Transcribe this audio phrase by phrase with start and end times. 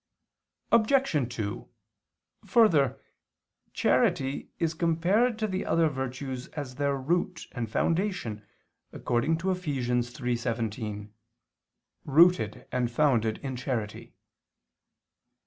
[0.71, 1.29] Obj.
[1.35, 1.69] 2:
[2.47, 2.99] Further,
[3.71, 8.43] charity is compared to the other virtues as their root and foundation,
[8.91, 9.57] according to Eph.
[9.67, 11.11] 3:17:
[12.03, 14.15] "Rooted and founded in charity."